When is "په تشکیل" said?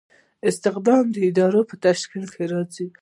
1.69-2.25